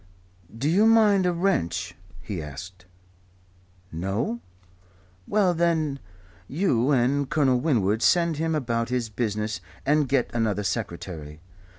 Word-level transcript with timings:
"Do 0.57 0.67
you 0.67 0.87
mind 0.87 1.27
a 1.27 1.31
wrench?" 1.31 1.93
he 2.23 2.41
asked. 2.41 2.85
"No? 3.91 4.39
Well, 5.27 5.53
then 5.53 5.99
you 6.47 6.89
and 6.89 7.29
Colonel 7.29 7.59
Winwood 7.59 8.01
send 8.01 8.37
him 8.37 8.55
about 8.55 8.89
his 8.89 9.09
business 9.09 9.61
and 9.85 10.09
get 10.09 10.31
another 10.33 10.63
secretary. 10.63 11.39